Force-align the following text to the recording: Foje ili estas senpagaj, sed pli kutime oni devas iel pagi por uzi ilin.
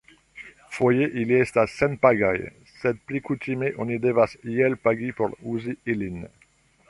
Foje 0.77 1.07
ili 1.23 1.35
estas 1.41 1.75
senpagaj, 1.81 2.33
sed 2.79 3.03
pli 3.09 3.21
kutime 3.29 3.71
oni 3.85 4.01
devas 4.07 4.35
iel 4.55 4.79
pagi 4.87 5.11
por 5.21 5.37
uzi 5.55 5.77
ilin. 5.95 6.19